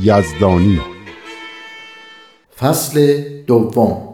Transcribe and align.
یزدانی. 0.00 0.80
فصل 2.58 3.22
دوم. 3.46 4.12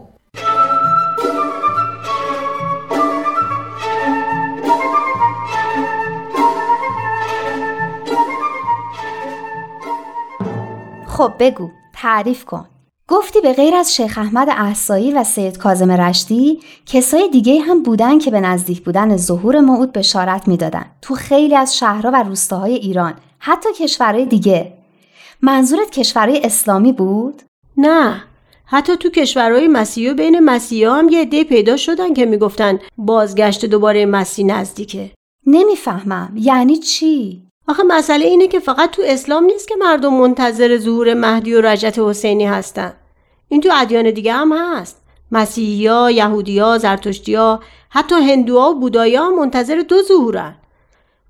خب 11.06 11.32
بگو 11.38 11.70
تعریف 11.94 12.44
کن. 12.44 12.64
گفتی 13.08 13.40
به 13.40 13.52
غیر 13.52 13.74
از 13.74 13.94
شیخ 13.94 14.18
احمد 14.18 14.48
احسایی 14.50 15.12
و 15.12 15.24
سید 15.24 15.58
کازم 15.58 15.90
رشتی 15.90 16.60
کسای 16.86 17.28
دیگه 17.28 17.60
هم 17.60 17.82
بودن 17.82 18.18
که 18.18 18.30
به 18.30 18.40
نزدیک 18.40 18.84
بودن 18.84 19.16
ظهور 19.16 19.60
موعود 19.60 19.92
بشارت 19.92 20.48
می‌دادن. 20.48 20.86
تو 21.02 21.14
خیلی 21.14 21.56
از 21.56 21.76
شهرها 21.76 22.10
و 22.14 22.22
روستاهای 22.22 22.74
ایران 22.74 23.14
حتی 23.38 23.68
کشورهای 23.72 24.26
دیگه. 24.26 24.77
منظورت 25.42 25.90
کشورهای 25.90 26.40
اسلامی 26.44 26.92
بود؟ 26.92 27.42
نه. 27.76 28.24
حتی 28.64 28.96
تو 28.96 29.10
کشورهای 29.10 29.68
مسیحی 29.68 30.10
و 30.10 30.14
بین 30.14 30.40
مسیحی 30.40 30.84
هم 30.84 31.08
یه 31.08 31.20
عده 31.20 31.44
پیدا 31.44 31.76
شدن 31.76 32.14
که 32.14 32.26
می‌گفتن 32.26 32.78
بازگشت 32.98 33.64
دوباره 33.64 34.06
مسیح 34.06 34.46
نزدیکه. 34.46 35.10
نمی‌فهمم. 35.46 36.32
یعنی 36.36 36.76
چی؟ 36.76 37.42
آخه 37.68 37.82
مسئله 37.82 38.26
اینه 38.26 38.48
که 38.48 38.58
فقط 38.58 38.90
تو 38.90 39.02
اسلام 39.06 39.44
نیست 39.44 39.68
که 39.68 39.74
مردم 39.76 40.14
منتظر 40.14 40.78
ظهور 40.78 41.14
مهدی 41.14 41.54
و 41.54 41.60
رجت 41.60 41.98
حسینی 41.98 42.46
هستن. 42.46 42.92
این 43.48 43.60
تو 43.60 43.70
ادیان 43.74 44.10
دیگه 44.10 44.32
هم 44.32 44.52
هست. 44.52 45.02
مسیحیا، 45.32 46.10
یهودیا، 46.10 46.78
زرتشتیا، 46.78 47.60
حتی 47.90 48.14
هندوها 48.14 48.70
و 48.70 48.74
بودایا 48.74 49.30
منتظر 49.30 49.84
دو 49.88 50.02
ظهورن. 50.02 50.54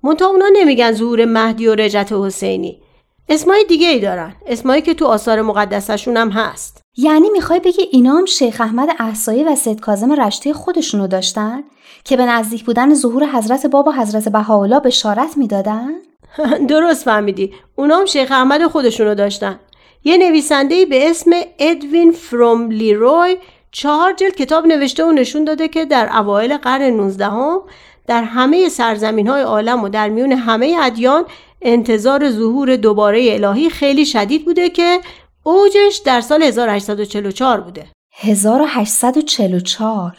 منتها 0.03 0.29
اونا 0.29 0.47
نمیگن 0.53 0.93
ظهور 0.93 1.25
مهدی 1.25 1.67
و 1.67 1.75
رجت 1.75 2.13
حسینی. 2.13 2.83
اسمای 3.31 3.65
دیگه 3.69 3.89
ای 3.89 4.01
دارن. 4.01 4.35
اسمایی 4.47 4.83
که 4.83 4.95
تو 4.95 5.07
آثار 5.07 5.43
مقدسشون 5.43 6.17
هم 6.17 6.31
هست. 6.31 6.83
یعنی 6.97 7.31
می‌خوای 7.31 7.61
بگی 7.61 7.83
اینا 7.91 8.17
هم 8.17 8.25
شیخ 8.25 8.61
احمد 8.61 8.89
احسایی 8.99 9.45
و 9.45 9.55
سید 9.57 9.81
کازم 9.81 10.13
رشته 10.13 10.53
خودشونو 10.53 11.07
داشتن؟ 11.07 11.65
که 12.05 12.17
به 12.17 12.27
نزدیک 12.27 12.65
بودن 12.65 12.95
ظهور 12.95 13.27
حضرت 13.27 13.67
باب 13.67 13.89
و 13.89 13.93
حضرت 13.93 14.29
بهاءالله 14.29 14.81
بشارت 14.81 15.37
می‌دادن؟ 15.37 15.89
درست 16.69 17.05
فهمیدی. 17.05 17.53
اونام 17.77 18.05
شیخ 18.05 18.33
احمد 18.33 18.67
خودشونو 18.67 19.15
داشتن. 19.15 19.61
یه 20.05 20.17
نویسنده 20.17 20.87
به 20.87 21.11
اسم 21.11 21.31
ادوین 21.59 22.13
فروم 22.13 22.71
لیروی 22.71 23.37
چهار 23.73 24.13
جلد 24.13 24.35
کتاب 24.35 24.67
نوشته 24.67 25.05
و 25.05 25.13
نشون 25.13 25.45
داده 25.45 25.69
که 25.69 25.85
در 25.85 26.17
اوایل 26.17 26.57
قرن 26.57 26.83
19 26.83 27.25
هم 27.25 27.61
در 28.07 28.23
همه 28.23 28.69
سرزمین 28.69 29.29
های 29.29 29.43
عالم 29.43 29.85
و 29.85 29.89
در 29.89 30.09
میون 30.09 30.33
همه 30.33 30.77
ادیان 30.83 31.25
انتظار 31.63 32.31
ظهور 32.31 32.77
دوباره 32.77 33.35
الهی 33.35 33.71
خیلی 33.71 34.07
شدید 34.07 34.45
بوده 34.45 34.71
که 34.71 35.01
اوجش 35.43 36.01
در 36.05 36.21
سال 36.21 36.43
1844 36.43 37.61
بوده. 37.61 37.87
1844 38.13 40.17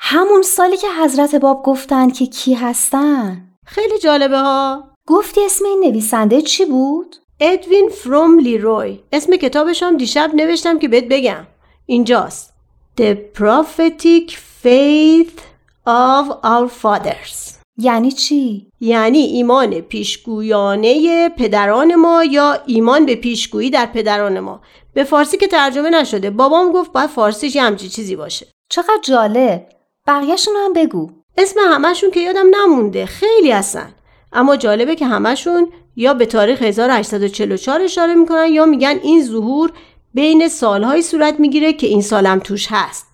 همون 0.00 0.42
سالی 0.42 0.76
که 0.76 0.86
حضرت 1.02 1.34
باب 1.34 1.62
گفتن 1.62 2.10
که 2.10 2.26
کی 2.26 2.54
هستن. 2.54 3.48
خیلی 3.66 3.98
جالبه 3.98 4.38
ها. 4.38 4.84
گفتی 5.06 5.44
اسم 5.44 5.64
این 5.64 5.80
نویسنده 5.80 6.42
چی 6.42 6.64
بود؟ 6.64 7.16
ادوین 7.40 7.88
فروم 7.88 8.38
لیروی. 8.38 9.00
اسم 9.12 9.36
کتابشم 9.36 9.96
دیشب 9.96 10.30
نوشتم 10.34 10.78
که 10.78 10.88
بهت 10.88 11.04
بگم. 11.04 11.46
اینجاست. 11.86 12.54
The 13.00 13.16
Prophetic 13.38 14.32
Faith 14.64 15.40
of 15.86 16.26
Our 16.44 16.68
Fathers. 16.82 17.57
یعنی 17.78 18.12
چی؟ 18.12 18.66
یعنی 18.80 19.18
ایمان 19.18 19.80
پیشگویانه 19.80 21.28
پدران 21.28 21.94
ما 21.94 22.24
یا 22.24 22.58
ایمان 22.66 23.06
به 23.06 23.14
پیشگویی 23.14 23.70
در 23.70 23.86
پدران 23.86 24.40
ما. 24.40 24.60
به 24.94 25.04
فارسی 25.04 25.36
که 25.36 25.46
ترجمه 25.46 25.90
نشده 25.90 26.30
بابام 26.30 26.72
گفت 26.72 26.92
باید 26.92 27.10
فارسیش 27.10 27.56
یه 27.56 27.62
همچی 27.62 27.88
چیزی 27.88 28.16
باشه. 28.16 28.46
چقدر 28.70 29.00
جالب. 29.02 29.66
بقیهشون 30.06 30.54
هم 30.56 30.72
بگو. 30.72 31.10
اسم 31.36 31.60
همشون 31.60 32.10
که 32.10 32.20
یادم 32.20 32.46
نمونده. 32.56 33.06
خیلی 33.06 33.50
هستن 33.50 33.94
اما 34.32 34.56
جالبه 34.56 34.96
که 34.96 35.06
همشون 35.06 35.68
یا 35.96 36.14
به 36.14 36.26
تاریخ 36.26 36.62
1844 36.62 37.82
اشاره 37.82 38.14
می‌کنن 38.14 38.48
یا 38.52 38.66
میگن 38.66 39.00
این 39.02 39.24
ظهور 39.24 39.72
بین 40.14 40.48
سالهایی 40.48 41.02
صورت 41.02 41.40
می‌گیره 41.40 41.72
که 41.72 41.86
این 41.86 42.02
سالم 42.02 42.38
توش 42.38 42.66
هست. 42.70 43.06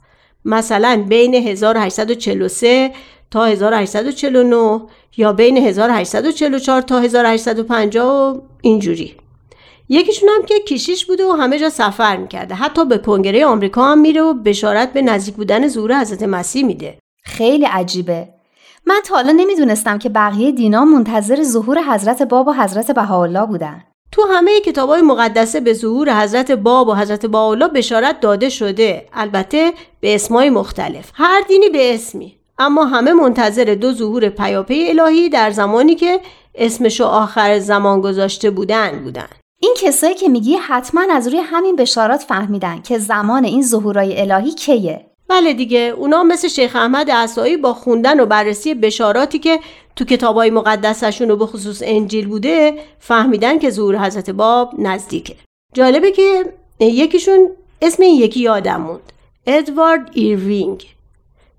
مثلا 0.44 1.04
بین 1.08 1.34
1843 1.34 2.92
تا 3.34 3.44
1849 3.44 4.80
یا 5.16 5.32
بین 5.32 5.56
1844 5.56 6.82
تا 6.82 7.00
1850 7.00 8.06
و 8.06 8.40
اینجوری. 8.62 9.16
یکیشون 9.88 10.28
هم 10.28 10.46
که 10.46 10.54
کشیش 10.68 11.06
بوده 11.06 11.26
و 11.26 11.32
همه 11.32 11.58
جا 11.58 11.70
سفر 11.70 12.16
می‌کرده. 12.16 12.54
حتی 12.54 12.84
به 12.84 12.98
کنگره 12.98 13.46
آمریکا 13.46 13.84
هم 13.84 13.98
میره 13.98 14.22
و 14.22 14.34
بشارت 14.34 14.92
به 14.92 15.02
نزدیک 15.02 15.34
بودن 15.34 15.68
ظهور 15.68 16.00
حضرت 16.00 16.22
مسیح 16.22 16.64
میده. 16.64 16.98
خیلی 17.24 17.64
عجیبه. 17.64 18.28
من 18.86 19.00
تا 19.04 19.14
حالا 19.14 19.32
نمی‌دونستم 19.32 19.98
که 19.98 20.08
بقیه 20.08 20.52
دینا 20.52 20.84
منتظر 20.84 21.42
ظهور 21.42 21.82
حضرت 21.82 22.22
باب 22.22 22.48
و 22.48 22.52
حضرت 22.52 22.90
بهاءالله 22.90 23.46
بودن. 23.46 23.82
تو 24.12 24.22
همه 24.22 24.60
کتابای 24.60 25.02
مقدسه 25.02 25.60
به 25.60 25.72
ظهور 25.72 26.22
حضرت 26.22 26.50
باب 26.52 26.88
و 26.88 26.94
حضرت 26.94 27.26
بهاءالله 27.26 27.68
بشارت 27.68 28.20
داده 28.20 28.48
شده. 28.48 29.08
البته 29.12 29.72
به 30.00 30.14
اسمای 30.14 30.50
مختلف. 30.50 31.10
هر 31.14 31.40
دینی 31.48 31.68
به 31.68 31.94
اسمی. 31.94 32.36
اما 32.58 32.84
همه 32.84 33.12
منتظر 33.12 33.76
دو 33.80 33.92
ظهور 33.92 34.28
پیاپی 34.28 34.88
الهی 34.88 35.28
در 35.28 35.50
زمانی 35.50 35.94
که 35.94 36.20
اسمشو 36.54 37.04
آخر 37.04 37.58
زمان 37.58 38.00
گذاشته 38.00 38.50
بودن 38.50 39.04
بودن. 39.04 39.28
این 39.60 39.74
کسایی 39.78 40.14
که 40.14 40.28
میگی 40.28 40.54
حتما 40.54 41.02
از 41.10 41.28
روی 41.28 41.38
همین 41.38 41.76
بشارات 41.76 42.22
فهمیدن 42.22 42.82
که 42.82 42.98
زمان 42.98 43.44
این 43.44 43.62
ظهورای 43.62 44.20
الهی 44.20 44.50
کیه. 44.54 45.06
بله 45.28 45.52
دیگه 45.52 45.94
اونا 45.96 46.22
مثل 46.22 46.48
شیخ 46.48 46.76
احمد 46.76 47.10
احسایی 47.10 47.56
با 47.56 47.74
خوندن 47.74 48.20
و 48.20 48.26
بررسی 48.26 48.74
بشاراتی 48.74 49.38
که 49.38 49.60
تو 49.96 50.04
کتابای 50.04 50.50
مقدسشون 50.50 51.30
و 51.30 51.36
به 51.36 51.46
خصوص 51.46 51.82
انجیل 51.84 52.26
بوده 52.28 52.74
فهمیدن 52.98 53.58
که 53.58 53.70
ظهور 53.70 53.98
حضرت 53.98 54.30
باب 54.30 54.74
نزدیکه. 54.78 55.36
جالبه 55.74 56.12
که 56.12 56.44
یکیشون 56.80 57.50
اسم 57.82 58.02
این 58.02 58.14
یکی 58.14 58.40
یادم 58.40 58.80
موند. 58.80 59.12
ادوارد 59.46 60.10
ایروینگ. 60.12 60.86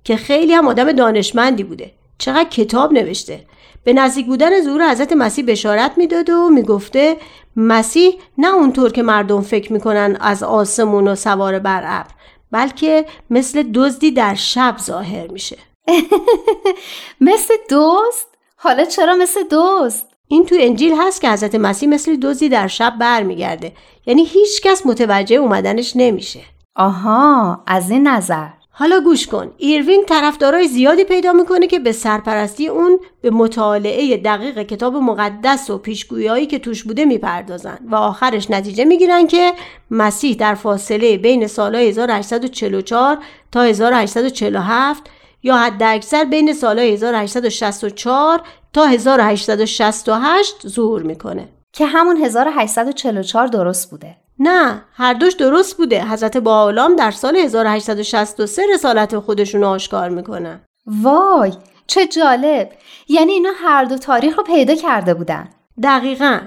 که 0.05 0.17
خیلی 0.17 0.53
هم 0.53 0.67
آدم 0.67 0.91
دانشمندی 0.91 1.63
بوده. 1.63 1.91
چقدر 2.17 2.49
کتاب 2.49 2.93
نوشته. 2.93 3.45
به 3.83 3.93
نزدیک 3.93 4.25
بودن 4.25 4.61
ظهور 4.61 4.91
حضرت 4.91 5.13
مسیح 5.13 5.45
بشارت 5.45 5.91
می‌داده 5.97 6.33
و 6.33 6.49
می‌گفته 6.49 7.17
مسیح 7.55 8.13
نه 8.37 8.53
اونطور 8.53 8.91
که 8.91 9.03
مردم 9.03 9.41
فکر 9.41 9.73
می‌کنن 9.73 10.17
از 10.21 10.43
آسمون 10.43 11.07
و 11.07 11.15
سوار 11.15 11.59
بر 11.59 11.83
ابر 11.85 12.11
بلکه 12.51 13.05
مثل 13.29 13.63
دزدی 13.73 14.11
در 14.11 14.35
شب 14.35 14.75
ظاهر 14.81 15.27
میشه. 15.27 15.57
مثل 17.21 17.53
دزد؟ 17.69 18.27
حالا 18.57 18.85
چرا 18.85 19.15
مثل 19.15 19.39
دزد؟ 19.51 20.03
این 20.27 20.45
تو 20.45 20.55
انجیل 20.59 20.93
هست 20.97 21.21
که 21.21 21.29
حضرت 21.29 21.55
مسیح 21.55 21.89
مثل 21.89 22.15
دزدی 22.15 22.49
در 22.49 22.67
شب 22.67 22.93
برمیگرده. 22.99 23.71
یعنی 24.05 24.25
هیچ 24.25 24.61
کس 24.61 24.85
متوجه 24.85 25.35
اومدنش 25.35 25.93
نمیشه. 25.95 26.39
آها 26.75 27.63
از 27.67 27.91
این 27.91 28.07
نظر. 28.07 28.47
حالا 28.77 28.99
گوش 28.99 29.27
کن. 29.27 29.51
ایروینگ 29.57 30.05
طرفدارای 30.05 30.67
زیادی 30.67 31.03
پیدا 31.03 31.33
می‌کنه 31.33 31.67
که 31.67 31.79
به 31.79 31.91
سرپرستی 31.91 32.67
اون 32.67 32.99
به 33.21 33.29
مطالعه 33.29 34.17
دقیق 34.17 34.61
کتاب 34.61 34.95
مقدس 34.95 35.69
و 35.69 35.77
پیشگویی 35.77 36.45
که 36.45 36.59
توش 36.59 36.83
بوده 36.83 37.05
می‌پردازن 37.05 37.77
و 37.91 37.95
آخرش 37.95 38.51
نتیجه 38.51 38.85
می‌گیرن 38.85 39.27
که 39.27 39.53
مسیح 39.91 40.35
در 40.35 40.55
فاصله 40.55 41.17
بین 41.17 41.47
سالهای 41.47 41.87
1844 41.87 43.17
تا 43.51 43.61
1847 43.61 45.03
یا 45.43 45.57
حد 45.57 45.83
اکثر 45.83 46.23
بین 46.23 46.53
سالهای 46.53 46.93
1864 46.93 48.41
تا 48.73 48.85
1868 48.85 50.67
ظهور 50.67 51.03
می‌کنه. 51.03 51.49
که 51.73 51.85
همون 51.85 52.17
1844 52.17 53.47
درست 53.47 53.91
بوده. 53.91 54.24
نه 54.39 54.83
هر 54.93 55.13
دوش 55.13 55.33
درست 55.33 55.77
بوده. 55.77 56.05
حضرت 56.05 56.37
بهاالله 56.37 56.95
در 56.95 57.11
سال 57.11 57.35
1863 57.35 58.61
رسالت 58.73 59.19
خودشون 59.19 59.63
آشکار 59.63 60.09
می‌کنن 60.09 60.61
وای 60.87 61.53
چه 61.87 62.07
جالب. 62.07 62.69
یعنی 63.07 63.31
اینا 63.31 63.49
هر 63.55 63.83
دو 63.83 63.97
تاریخ 63.97 64.37
رو 64.37 64.43
پیدا 64.43 64.75
کرده 64.75 65.13
بودن. 65.13 65.49
دقیقا. 65.83 66.39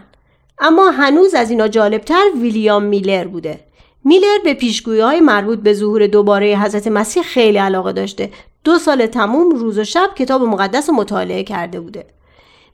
اما 0.58 0.90
هنوز 0.90 1.34
از 1.34 1.50
اینا 1.50 1.68
جالبتر 1.68 2.24
ویلیام 2.40 2.82
میلر 2.82 3.24
بوده. 3.24 3.60
میلر 4.04 4.38
به 4.44 4.54
پیشگویی 4.54 5.00
های 5.00 5.20
مربوط 5.20 5.58
به 5.58 5.74
ظهور 5.74 6.06
دوباره 6.06 6.56
حضرت 6.56 6.86
مسیح 6.86 7.22
خیلی 7.22 7.58
علاقه 7.58 7.92
داشته. 7.92 8.30
دو 8.64 8.78
سال 8.78 9.06
تموم 9.06 9.50
روز 9.50 9.78
و 9.78 9.84
شب 9.84 10.10
کتاب 10.16 10.42
مقدس 10.42 10.88
رو 10.88 10.94
مطالعه 10.94 11.44
کرده 11.44 11.80
بوده. 11.80 12.06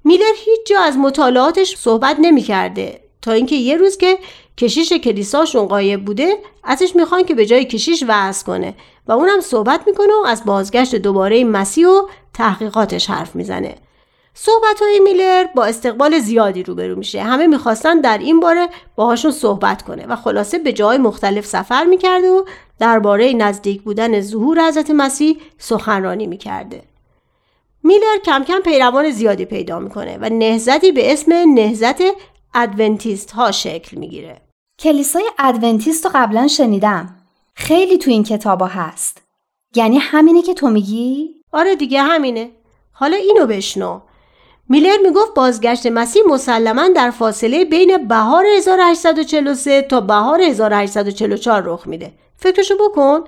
میلر 0.05 0.35
هیچ 0.37 0.61
جا 0.67 0.81
از 0.81 0.97
مطالعاتش 0.97 1.77
صحبت 1.77 2.17
نمی 2.21 2.43
کرده 2.43 3.01
تا 3.23 3.33
اینکه 3.33 3.57
یه 3.57 3.77
روز 3.77 3.97
که 3.97 4.19
کشیش 4.59 4.93
کلیساشون 4.93 5.67
قایب 5.67 6.05
بوده 6.05 6.39
ازش 6.65 6.97
می‌خوان 6.97 7.25
که 7.25 7.35
به 7.35 7.47
جای 7.47 7.65
کشیش 7.65 8.05
وعظ 8.09 8.43
کنه 8.43 8.75
و 9.07 9.13
اونم 9.13 9.41
صحبت 9.41 9.81
می‌کنه 9.87 10.13
و 10.23 10.27
از 10.27 10.45
بازگشت 10.45 10.95
دوباره 10.95 11.45
مسیح 11.45 11.89
و 11.89 12.03
تحقیقاتش 12.35 13.11
حرف 13.11 13.37
می‌زنه. 13.37 13.75
صحبت 14.35 14.83
های 14.83 15.01
میلر 15.01 15.45
با 15.55 15.65
استقبال 15.65 16.19
زیادی 16.19 16.63
روبرو 16.63 16.97
میشه. 16.97 17.23
همه 17.23 17.47
می‌خواستن 17.47 18.01
در 18.01 18.19
این 18.19 18.41
باره 18.41 18.69
باهاشون 18.97 19.31
صحبت 19.31 19.83
کنه 19.83 20.07
و 20.07 20.17
خلاصه 20.17 20.59
به 20.59 20.73
جای 20.73 20.99
مختلف 20.99 21.47
سفر 21.47 21.85
می‌کرده 21.85 22.31
و 22.31 22.45
درباره 22.79 23.33
نزدیک 23.33 23.83
بودن 23.83 24.21
ظهور 24.21 24.69
حضرت 24.69 24.91
مسیح 24.91 25.37
سخنرانی 25.59 26.27
می‌کرده. 26.27 26.83
میلر 27.83 28.19
کم 28.25 28.45
کم 28.45 28.61
پیروان 28.61 29.11
زیادی 29.11 29.45
پیدا 29.45 29.79
می‌کنه 29.79 30.19
و 30.21 30.29
نهزتی 30.29 30.93
به 30.93 31.13
اسم 31.13 31.33
نهزت 31.55 32.03
ادونتیست 32.55 33.31
ها 33.31 33.53
شکل 33.53 33.97
می‌گیره. 33.97 34.41
کلیسای 34.85 35.31
ادونتیست 35.39 36.05
رو 36.05 36.11
قبلا 36.15 36.49
شنیدم. 36.49 37.17
خیلی 37.55 37.99
تو 37.99 38.11
این 38.11 38.23
کتابا 38.23 38.67
هست. 38.67 39.23
یعنی 39.77 39.99
همینه 39.99 40.43
که 40.43 40.55
تو 40.55 40.69
میگی؟ 40.69 41.35
آره 41.53 41.77
دیگه 41.77 42.03
همینه. 42.03 42.51
حالا 42.93 43.17
اینو 43.17 43.47
بشنو. 43.47 44.01
میلر 44.69 44.97
می‌گفت 45.03 45.35
بازگشت 45.35 45.87
مسیح 45.87 46.23
مسلما 46.29 46.89
در 46.89 47.11
فاصله 47.11 47.65
بین 47.65 48.09
بهار 48.09 48.47
1843 48.47 49.83
تا 49.83 50.01
بهار 50.01 50.41
1844 50.41 51.63
رخ 51.67 51.87
میده. 51.87 52.13
فکرشو 52.37 52.75
بکن. 52.77 53.25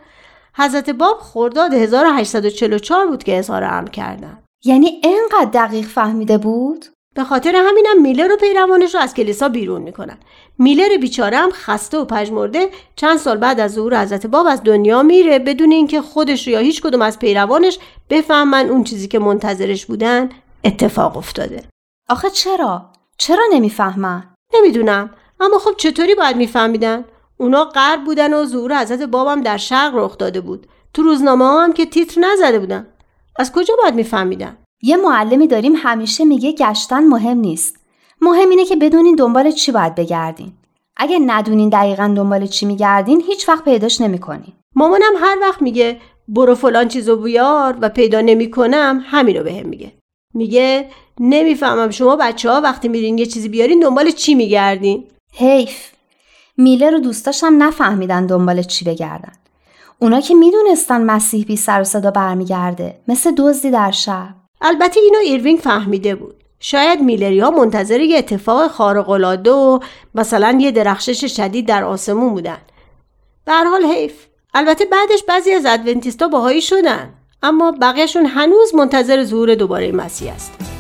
حضرت 0.57 0.91
باب 0.91 1.19
خرداد 1.19 1.75
1844 1.75 3.07
بود 3.07 3.25
که 3.25 3.39
اظهار 3.39 3.65
امر 3.65 3.89
کردن. 3.89 4.43
یعنی 4.65 5.01
انقدر 5.05 5.67
دقیق 5.67 5.87
فهمیده 5.87 6.39
بود؟ 6.39 6.87
به 7.17 7.25
خاطر 7.25 7.57
همینم 7.57 8.03
میلر 8.03 8.33
و 8.33 8.37
پیروانش 8.37 8.95
رو 8.95 9.01
از 9.01 9.15
کلیسا 9.15 9.49
بیرون 9.49 9.83
می‌کنن 9.83 10.19
میلر 10.59 10.97
بیچاره 10.97 11.37
هم 11.37 11.51
خسته 11.51 11.99
و 11.99 12.05
پژمرده 12.05 12.71
چند 12.97 13.19
سال 13.19 13.37
بعد 13.37 13.61
از 13.61 13.73
ظهور 13.73 14.03
حضرت 14.03 14.27
باب 14.27 14.47
از 14.47 14.63
دنیا 14.63 15.03
میره 15.03 15.39
بدون 15.39 15.73
اینکه 15.73 16.03
خودش 16.03 16.49
یا 16.49 16.59
هیچ 16.59 16.83
کدوم 16.83 17.03
از 17.03 17.19
پیروانش 17.19 17.79
بفهمن 18.11 18.69
اون 18.69 18.85
چیزی 18.85 19.09
که 19.09 19.19
منتظرش 19.19 19.87
بودن 19.87 20.29
اتفاق 20.65 21.17
افتاده 21.17 21.65
آخه 22.09 22.31
چرا؟ 22.31 22.93
چرا 23.19 23.45
نمی‌فهمن؟ 23.53 24.35
نمی‌دونم 24.55 25.11
اما 25.41 25.59
خب 25.59 25.77
چطوری 25.77 26.15
باید 26.15 26.37
میفهمیدن؟ 26.37 27.05
اونا 27.37 27.65
غرب 27.65 28.05
بودن 28.05 28.35
و 28.35 28.45
ظهور 28.45 28.83
حضرت 28.83 29.03
بابم 29.03 29.41
در 29.41 29.57
شرق 29.57 29.93
رخ 29.95 30.19
داده 30.19 30.41
بود 30.41 30.67
تو 30.95 31.03
روزنامه 31.03 31.45
ها 31.45 31.65
هم 31.65 31.73
که 31.73 31.87
تیتر 31.87 32.21
نزده 32.21 32.59
بودن 32.59 32.87
از 33.39 33.53
کجا 33.53 33.75
باید 33.83 33.95
میفهمیدن؟ 33.95 34.57
یه 34.83 34.97
معلمی 34.97 35.47
داریم 35.47 35.73
همیشه 35.77 36.25
میگه 36.25 36.53
گشتن 36.53 37.07
مهم 37.07 37.39
نیست. 37.39 37.77
مهم 38.21 38.51
اینه 38.51 38.65
که 38.65 38.77
بدونین 38.77 39.17
دنبال 39.17 39.51
چی 39.51 39.73
باید 39.73 39.95
بگردین. 39.95 40.53
اگه 40.97 41.19
ندونین 41.19 41.69
دقیقا 41.69 42.15
دنبال 42.17 42.47
چی 42.47 42.67
میگردین 42.67 43.23
هیچ 43.27 43.49
وقت 43.49 43.65
پیداش 43.65 44.01
نمی‌کنین. 44.01 44.53
مامانم 44.75 45.13
هر 45.21 45.39
وقت 45.41 45.63
میگه 45.63 46.01
برو 46.29 46.55
فلان 46.55 46.89
چیزو 46.89 47.17
بیار 47.17 47.79
و 47.81 47.89
پیدا 47.89 48.21
نمی‌کنم 48.21 49.03
همین 49.07 49.37
رو 49.37 49.45
بهم 49.45 49.67
میگه. 49.67 49.93
میگه 50.35 50.89
نمی‌فهمم 51.21 51.91
شما 51.91 52.17
بچه 52.17 52.51
ها 52.51 52.61
وقتی 52.61 52.89
میرین 52.89 53.19
یه 53.19 53.27
چیزی 53.27 53.49
بیارین 53.49 53.81
دنبال 53.81 54.11
چی 54.11 54.35
میگردین؟ 54.35 55.05
حیف. 55.33 55.91
میله 56.57 56.91
رو 56.91 56.99
دوستاشم 56.99 57.55
نفهمیدن 57.59 58.27
دنبال 58.27 58.63
چی 58.63 58.85
بگردن. 58.85 59.33
اونا 59.99 60.21
که 60.21 60.35
می‌دونستن 60.35 61.05
مسیح 61.05 61.45
بی 61.45 61.57
سر 61.57 61.81
و 61.81 61.85
صدا 61.85 62.11
برمیگرده 62.11 62.99
مثل 63.09 63.35
دزدی 63.37 63.71
در 63.71 63.91
شب 63.91 64.29
البته 64.61 65.01
اینو 65.01 65.19
ایروینگ 65.19 65.59
فهمیده 65.59 66.15
بود. 66.15 66.35
شاید 66.61 67.01
میلری 67.01 67.41
ها 67.41 67.51
منتظر 67.51 68.01
یه 68.01 68.19
اتفاق 68.19 68.71
خارق 68.71 69.11
العاده 69.11 69.51
و 69.51 69.79
مثلا 70.15 70.59
یه 70.61 70.71
درخشش 70.71 71.37
شدید 71.37 71.69
در 71.69 71.85
آسمون 71.85 72.35
بودن. 72.35 72.59
به 73.45 73.49
هر 73.49 73.53
حال 73.53 73.85
حیف. 73.85 74.27
البته 74.55 74.85
بعدش 74.85 75.23
بعضی 75.29 75.53
از 75.53 75.67
ادونتیستا 75.67 76.29
بهایی 76.29 76.63
شدن 76.63 77.15
اما 77.43 77.73
بقیهشون 77.81 78.27
هنوز 78.27 78.75
منتظر 78.75 79.25
ظهور 79.25 79.55
دوباره 79.55 79.93
مسیح 79.93 80.35
هستن 80.35 80.76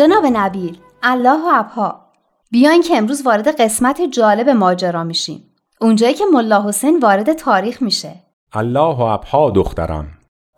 جناب 0.00 0.26
نبیل 0.32 0.78
الله 1.02 1.38
و 1.44 1.48
ابها. 1.52 2.00
بیاین 2.50 2.82
که 2.82 2.96
امروز 2.96 3.26
وارد 3.26 3.60
قسمت 3.60 4.02
جالب 4.02 4.48
ماجرا 4.48 5.04
میشیم. 5.04 5.42
اونجایی 5.80 6.14
که 6.14 6.24
ملا 6.32 6.68
حسین 6.68 6.98
وارد 6.98 7.32
تاریخ 7.32 7.82
میشه. 7.82 8.14
الله 8.52 8.96
و 8.96 9.00
ابها 9.00 9.50
دخترم 9.50 10.06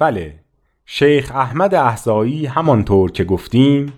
بله 0.00 0.34
شیخ 0.86 1.32
احمد 1.34 1.74
احزایی 1.74 2.46
همانطور 2.46 3.12
که 3.12 3.24
گفتیم 3.24 3.92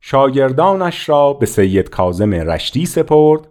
شاگردانش 0.00 1.08
را 1.08 1.32
به 1.32 1.46
سید 1.46 1.90
کازم 1.90 2.34
رشتی 2.34 2.86
سپرد 2.86 3.48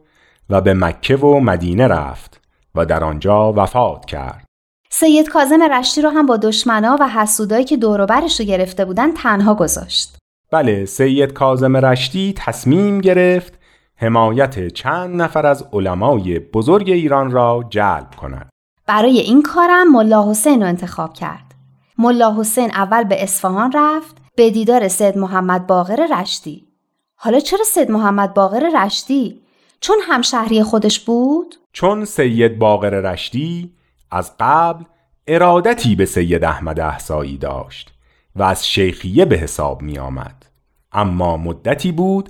و 0.49 0.61
به 0.61 0.73
مکه 0.73 1.15
و 1.15 1.39
مدینه 1.39 1.87
رفت 1.87 2.41
و 2.75 2.85
در 2.85 3.03
آنجا 3.03 3.53
وفات 3.53 4.05
کرد. 4.05 4.45
سید 4.89 5.29
کازم 5.29 5.63
رشتی 5.71 6.01
رو 6.01 6.09
هم 6.09 6.25
با 6.25 6.37
دشمنا 6.37 6.97
و 6.99 7.09
حسودایی 7.09 7.65
که 7.65 7.77
دوروبرش 7.77 8.39
رو 8.39 8.45
گرفته 8.45 8.85
بودن 8.85 9.13
تنها 9.13 9.55
گذاشت. 9.55 10.17
بله 10.51 10.85
سید 10.85 11.33
کازم 11.33 11.77
رشتی 11.77 12.33
تصمیم 12.37 13.01
گرفت 13.01 13.59
حمایت 13.95 14.67
چند 14.67 15.21
نفر 15.21 15.45
از 15.45 15.65
علمای 15.73 16.39
بزرگ 16.39 16.89
ایران 16.89 17.31
را 17.31 17.65
جلب 17.69 18.15
کند. 18.15 18.49
برای 18.87 19.19
این 19.19 19.41
کارم 19.41 19.91
ملا 19.91 20.29
حسین 20.31 20.61
رو 20.61 20.67
انتخاب 20.67 21.13
کرد. 21.13 21.55
ملا 21.97 22.35
حسین 22.39 22.71
اول 22.71 23.03
به 23.03 23.23
اصفهان 23.23 23.71
رفت 23.75 24.17
به 24.35 24.49
دیدار 24.49 24.87
سید 24.87 25.17
محمد 25.17 25.67
باقر 25.67 26.07
رشتی. 26.21 26.67
حالا 27.15 27.39
چرا 27.39 27.63
سید 27.63 27.91
محمد 27.91 28.33
باقر 28.33 28.69
رشتی؟ 28.83 29.41
چون 29.79 29.97
همشهری 30.07 30.63
خودش 30.63 30.99
بود؟ 30.99 31.55
چون 31.73 32.05
سید 32.05 32.59
باقر 32.59 32.89
رشتی 32.89 33.71
از 34.11 34.31
قبل 34.39 34.83
ارادتی 35.27 35.95
به 35.95 36.05
سید 36.05 36.43
احمد 36.43 36.79
احسایی 36.79 37.37
داشت. 37.37 37.96
و 38.37 38.43
از 38.43 38.67
شیخیه 38.67 39.25
به 39.25 39.35
حساب 39.37 39.81
می 39.81 39.99
آمد. 39.99 40.45
اما 40.91 41.37
مدتی 41.37 41.91
بود 41.91 42.29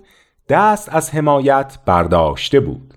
دست 0.49 0.95
از 0.95 1.15
حمایت 1.15 1.77
برداشته 1.85 2.59
بود 2.59 2.93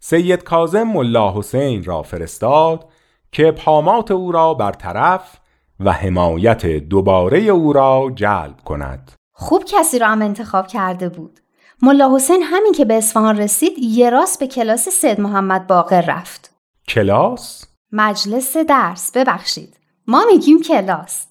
سید 0.00 0.42
کازم 0.42 0.82
ملا 0.82 1.38
حسین 1.38 1.84
را 1.84 2.02
فرستاد 2.02 2.88
که 3.32 3.48
ابهامات 3.48 4.10
او 4.10 4.32
را 4.32 4.54
برطرف 4.54 5.36
و 5.80 5.92
حمایت 5.92 6.66
دوباره 6.66 7.38
او 7.38 7.72
را 7.72 8.12
جلب 8.14 8.60
کند 8.64 9.12
خوب 9.32 9.64
کسی 9.64 9.98
را 9.98 10.08
هم 10.08 10.22
انتخاب 10.22 10.66
کرده 10.66 11.08
بود 11.08 11.40
ملا 11.82 12.14
حسین 12.14 12.42
همین 12.42 12.72
که 12.72 12.84
به 12.84 12.94
اصفهان 12.94 13.38
رسید 13.38 13.78
یه 13.78 14.10
راست 14.10 14.40
به 14.40 14.46
کلاس 14.46 14.88
سید 14.88 15.20
محمد 15.20 15.66
باقر 15.66 16.00
رفت. 16.00 16.54
کلاس؟ 16.88 17.64
مجلس 17.92 18.56
درس 18.56 19.12
ببخشید. 19.14 19.76
ما 20.06 20.24
میگیم 20.32 20.62
کلاس. 20.62 21.27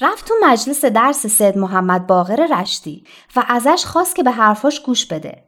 رفت 0.00 0.28
تو 0.28 0.34
مجلس 0.44 0.84
درس 0.84 1.26
سید 1.26 1.58
محمد 1.58 2.06
باقر 2.06 2.46
رشتی 2.60 3.04
و 3.36 3.44
ازش 3.48 3.84
خواست 3.86 4.16
که 4.16 4.22
به 4.22 4.30
حرفاش 4.30 4.80
گوش 4.80 5.06
بده. 5.06 5.42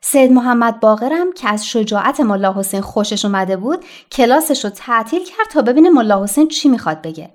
سید 0.00 0.32
محمد 0.32 0.80
باقرم 0.80 1.32
که 1.32 1.48
از 1.48 1.66
شجاعت 1.66 2.20
ملا 2.20 2.52
حسین 2.52 2.80
خوشش 2.80 3.24
اومده 3.24 3.56
بود 3.56 3.84
کلاسش 4.12 4.64
رو 4.64 4.70
تعطیل 4.70 5.24
کرد 5.24 5.48
تا 5.52 5.62
ببینه 5.62 5.90
ملا 5.90 6.22
حسین 6.22 6.48
چی 6.48 6.68
می‌خواد 6.68 7.02
بگه. 7.02 7.30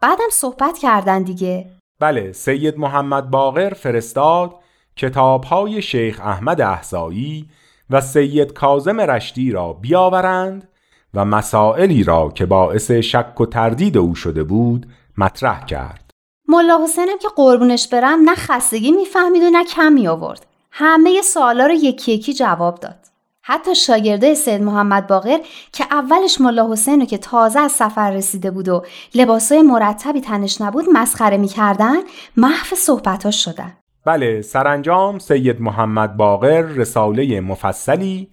بعدم 0.00 0.28
صحبت 0.32 0.78
کردن 0.78 1.22
دیگه. 1.22 1.70
بله 2.00 2.32
سید 2.32 2.78
محمد 2.78 3.30
باقر 3.30 3.74
فرستاد 3.74 4.54
کتابهای 4.96 5.82
شیخ 5.82 6.20
احمد 6.24 6.60
احزایی 6.60 7.48
و 7.90 8.00
سید 8.00 8.52
کازم 8.52 9.00
رشتی 9.00 9.50
را 9.50 9.72
بیاورند 9.72 10.68
و 11.14 11.24
مسائلی 11.24 12.04
را 12.04 12.28
که 12.34 12.46
باعث 12.46 12.90
شک 12.90 13.40
و 13.40 13.46
تردید 13.46 13.98
او 13.98 14.14
شده 14.14 14.44
بود 14.44 14.86
مطرح 15.18 15.64
کرد. 15.64 16.07
ملا 16.50 16.84
حسینم 16.84 17.18
که 17.18 17.28
قربونش 17.36 17.88
برم 17.88 18.20
نه 18.24 18.34
خستگی 18.34 18.92
می‌فهمید 18.92 19.42
و 19.42 19.50
نه 19.50 19.64
کم 19.64 19.92
می 19.92 20.08
آورد. 20.08 20.46
همه 20.70 21.22
سوالا 21.22 21.66
رو 21.66 21.72
یکی 21.72 22.12
یکی 22.12 22.34
جواب 22.34 22.80
داد. 22.80 22.96
حتی 23.42 23.74
شاگرده 23.74 24.34
سید 24.34 24.62
محمد 24.62 25.06
باقر 25.06 25.38
که 25.72 25.84
اولش 25.90 26.40
ملا 26.40 26.72
حسین 26.72 27.00
رو 27.00 27.06
که 27.06 27.18
تازه 27.18 27.60
از 27.60 27.72
سفر 27.72 28.10
رسیده 28.10 28.50
بود 28.50 28.68
و 28.68 28.82
لباسای 29.14 29.62
مرتبی 29.62 30.20
تنش 30.20 30.60
نبود 30.60 30.84
مسخره 30.92 31.36
می‌کردن 31.36 31.96
محو 32.36 32.76
صحبتاش 32.76 33.44
شدن. 33.44 33.72
بله 34.04 34.42
سرانجام 34.42 35.18
سید 35.18 35.60
محمد 35.60 36.16
باقر 36.16 36.62
رساله 36.62 37.40
مفصلی 37.40 38.28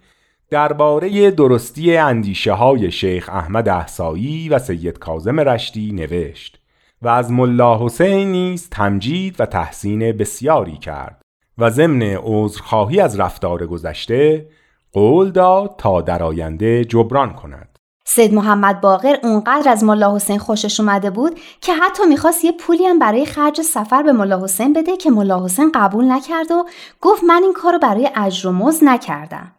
درباره 0.49 1.31
درستی 1.31 1.97
اندیشه 1.97 2.53
های 2.53 2.91
شیخ 2.91 3.29
احمد 3.29 3.69
احسایی 3.69 4.49
و 4.49 4.59
سید 4.59 4.99
کازم 4.99 5.39
رشتی 5.39 5.91
نوشت 5.91 6.64
و 7.05 7.07
از 7.07 7.31
ملا 7.31 7.85
حسین 7.85 8.31
نیز 8.31 8.69
تمجید 8.69 9.35
و 9.39 9.45
تحسین 9.45 10.11
بسیاری 10.11 10.77
کرد 10.77 11.21
و 11.57 11.69
ضمن 11.69 12.01
عذرخواهی 12.01 12.99
از 12.99 13.19
رفتار 13.19 13.67
گذشته 13.67 14.49
قول 14.93 15.31
داد 15.31 15.75
تا 15.77 16.01
در 16.01 16.23
آینده 16.23 16.85
جبران 16.85 17.33
کند. 17.33 17.79
سید 18.05 18.33
محمد 18.33 18.81
باقر 18.81 19.17
اونقدر 19.23 19.71
از 19.71 19.83
ملا 19.83 20.15
حسین 20.15 20.39
خوشش 20.39 20.79
اومده 20.79 21.09
بود 21.09 21.39
که 21.61 21.73
حتی 21.73 22.05
می‌خواست 22.05 22.45
یه 22.45 22.51
پولی 22.51 22.85
هم 22.85 22.99
برای 22.99 23.25
خرج 23.25 23.61
سفر 23.61 24.03
به 24.03 24.11
ملا 24.11 24.43
حسین 24.43 24.73
بده 24.73 24.97
که 24.97 25.11
ملا 25.11 25.45
حسین 25.45 25.71
قبول 25.75 26.11
نکرد 26.11 26.51
و 26.51 26.65
گفت 27.01 27.23
من 27.23 27.43
این 27.43 27.53
کارو 27.53 27.79
برای 27.79 28.09
اجر 28.15 28.47
و 28.47 28.51
مز 28.51 28.83
نکردم. 28.83 29.51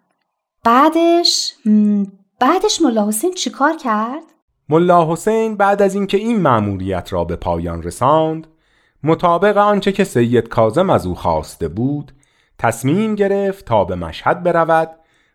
بعدش 0.64 1.52
بعدش 2.40 2.82
ملا 2.82 3.08
حسین 3.08 3.34
چیکار 3.34 3.76
کرد؟ 3.76 4.35
ملا 4.68 5.12
حسین 5.12 5.56
بعد 5.56 5.82
از 5.82 5.94
اینکه 5.94 6.16
این 6.16 6.40
مأموریت 6.40 7.12
را 7.12 7.24
به 7.24 7.36
پایان 7.36 7.82
رساند 7.82 8.46
مطابق 9.02 9.56
آنچه 9.56 9.92
که 9.92 10.04
سید 10.04 10.48
کازم 10.48 10.90
از 10.90 11.06
او 11.06 11.14
خواسته 11.14 11.68
بود 11.68 12.12
تصمیم 12.58 13.14
گرفت 13.14 13.64
تا 13.64 13.84
به 13.84 13.94
مشهد 13.94 14.42
برود 14.42 14.90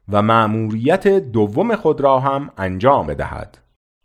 و 0.09 0.21
مأموریت 0.21 1.07
دوم 1.07 1.75
خود 1.75 2.01
را 2.01 2.19
هم 2.19 2.49
انجام 2.57 3.07
بدهد. 3.07 3.57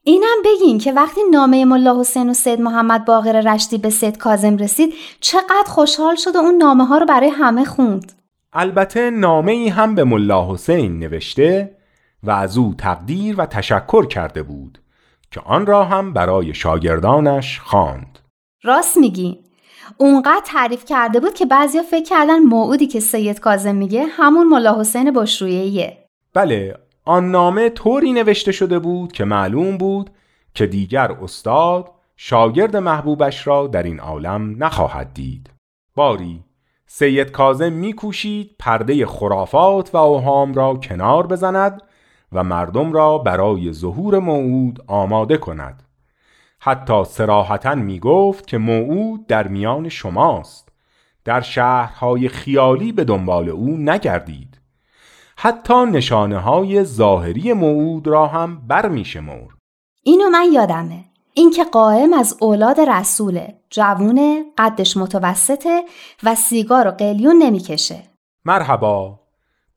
اینم 0.02 0.37
بگین 0.45 0.78
که 0.78 0.92
وقتی 0.92 1.21
نامه 1.30 1.64
ملا 1.64 2.00
حسین 2.00 2.30
و 2.30 2.35
سید 2.35 2.61
محمد 2.61 3.04
باقر 3.04 3.40
رشتی 3.54 3.78
به 3.78 3.90
سید 3.90 4.18
کازم 4.18 4.56
رسید 4.56 4.95
چقدر 5.21 5.66
خوشحال 5.66 6.14
شد 6.16 6.37
و 6.37 6.38
اون 6.38 6.54
نامه 6.54 6.85
ها 6.85 6.99
رو 6.99 7.06
برای 7.06 7.28
همه 7.28 7.64
خوند. 7.64 8.12
البته 8.52 9.11
نامه 9.11 9.52
ای 9.52 9.68
هم 9.68 9.95
به 9.95 10.04
ملا 10.04 10.52
حسین 10.52 10.99
نوشته 10.99 11.76
و 12.23 12.30
از 12.30 12.59
او 12.59 12.75
تقدیر 12.78 13.35
و 13.40 13.47
تشکر 13.47 14.06
کرده 14.06 14.42
بود. 14.42 14.78
که 15.30 15.40
آن 15.40 15.66
را 15.66 15.85
هم 15.85 16.12
برای 16.12 16.54
شاگردانش 16.54 17.61
خواند. 17.61 18.18
راست 18.62 18.97
میگی. 18.97 19.47
اونقدر 19.99 20.42
تعریف 20.45 20.85
کرده 20.85 21.21
بود 21.21 21.35
که 21.35 21.47
بعضیا 21.47 21.83
فکر 21.83 22.04
کردن 22.04 22.38
موعودی 22.38 22.87
که 22.87 23.00
سید 23.00 23.40
کازم 23.40 23.75
میگه 23.75 24.04
همون 24.11 24.49
ملا 24.49 24.80
حسین 24.80 25.11
بشرویهیه 25.11 26.06
بله 26.35 26.75
آن 27.04 27.30
نامه 27.30 27.68
طوری 27.68 28.12
نوشته 28.12 28.52
شده 28.52 28.78
بود 28.78 29.12
که 29.12 29.25
معلوم 29.25 29.78
بود 29.78 30.11
که 30.54 30.66
دیگر 30.66 31.12
استاد 31.12 31.90
شاگرد 32.16 32.76
محبوبش 32.76 33.47
را 33.47 33.66
در 33.66 33.83
این 33.83 34.00
عالم 34.00 34.64
نخواهد 34.64 35.14
دید. 35.14 35.50
باری 35.95 36.45
سید 36.87 37.30
کازم 37.30 37.73
میکوشید 37.73 38.56
پرده 38.59 39.06
خرافات 39.06 39.95
و 39.95 39.97
اوهام 39.97 40.54
را 40.54 40.75
کنار 40.75 41.26
بزند 41.26 41.83
و 42.33 42.45
مردم 42.45 42.92
را 42.92 43.18
برای 43.18 43.73
ظهور 43.73 44.18
موعود 44.18 44.85
آماده 44.87 45.37
کند. 45.37 45.83
حتی 46.61 47.04
سراحتا 47.04 47.75
می 47.75 47.99
گفت 47.99 48.47
که 48.47 48.59
موعود 48.59 49.26
در 49.26 49.49
میان 49.49 49.88
شماست. 49.88 50.68
در 51.25 51.40
شهرهای 51.40 52.28
خیالی 52.28 52.92
به 52.92 53.04
دنبال 53.04 53.49
او 53.49 53.76
نگردید. 53.76 54.61
حتی 55.37 55.85
نشانه 55.85 56.38
های 56.38 56.85
ظاهری 56.85 57.52
موعود 57.52 58.06
را 58.06 58.26
هم 58.26 58.66
بر 58.66 58.88
می 58.88 59.04
شمور. 59.04 59.56
اینو 60.02 60.28
من 60.28 60.47
یادمه. 60.52 61.04
اینکه 61.35 61.64
قائم 61.64 62.12
از 62.12 62.37
اولاد 62.40 62.80
رسوله 62.80 63.54
جوونه 63.71 64.45
قدش 64.59 64.97
متوسطه 64.97 65.83
و 66.23 66.35
سیگار 66.35 66.88
و 66.88 66.90
قلیون 66.90 67.37
نمی‌کشه. 67.37 68.02
مرحبا. 68.45 69.25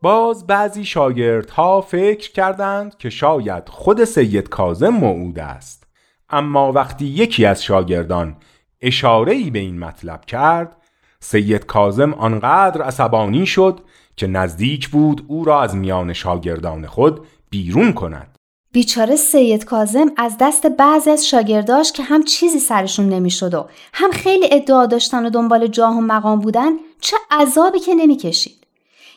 باز 0.01 0.47
بعضی 0.47 0.85
شاگردها 0.85 1.81
فکر 1.81 2.31
کردند 2.31 2.97
که 2.97 3.09
شاید 3.09 3.69
خود 3.69 4.03
سید 4.03 4.49
کازم 4.49 4.89
موعود 4.89 5.39
است. 5.39 5.87
اما 6.29 6.71
وقتی 6.71 7.05
یکی 7.05 7.45
از 7.45 7.63
شاگردان 7.63 8.37
اشاره 8.81 9.33
ای 9.33 9.49
به 9.49 9.59
این 9.59 9.79
مطلب 9.79 10.25
کرد 10.25 10.77
سید 11.19 11.65
کازم 11.65 12.13
آنقدر 12.13 12.81
عصبانی 12.81 13.45
شد 13.45 13.79
که 14.15 14.27
نزدیک 14.27 14.89
بود 14.89 15.25
او 15.27 15.45
را 15.45 15.61
از 15.61 15.75
میان 15.75 16.13
شاگردان 16.13 16.85
خود 16.85 17.27
بیرون 17.49 17.93
کند. 17.93 18.35
بیچاره 18.71 19.15
سید 19.15 19.65
کازم 19.65 20.11
از 20.17 20.35
دست 20.39 20.67
بعضی 20.67 21.09
از 21.09 21.27
شاگرداش 21.27 21.91
که 21.91 22.03
هم 22.03 22.23
چیزی 22.23 22.59
سرشون 22.59 23.09
نمی‌شد 23.09 23.53
و 23.53 23.67
هم 23.93 24.11
خیلی 24.11 24.49
ادعا 24.51 24.85
داشتن 24.85 25.25
و 25.25 25.29
دنبال 25.29 25.67
جاه 25.67 25.97
و 25.97 26.01
مقام 26.01 26.39
بودن 26.39 26.71
چه 27.01 27.17
عذابی 27.31 27.79
که 27.79 27.95
نمی‌کشید. 27.95 28.58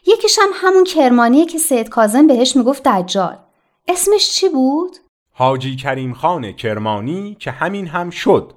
یکیش 0.07 0.39
هم 0.39 0.49
همون 0.55 0.85
کرمانیه 0.85 1.47
که 1.47 1.59
سید 1.59 1.89
کازم 1.89 2.27
بهش 2.27 2.57
می‌گفت 2.57 2.89
دجال 2.89 3.39
اسمش 3.89 4.31
چی 4.31 4.49
بود؟ 4.49 4.97
حاجی 5.35 5.77
کریم 5.77 6.15
خان 6.15 6.53
کرمانی 6.53 7.37
که 7.41 7.51
همین 7.51 7.87
هم 7.87 8.11
شد 8.11 8.53